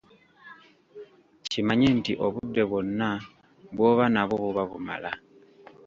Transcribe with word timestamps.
Kimanye 1.49 1.87
nti 1.97 2.13
obudde 2.25 2.61
bwonna 2.69 3.09
bw'oba 3.75 4.05
nabwo 4.13 4.35
buba 4.43 4.63
bumala! 4.69 5.11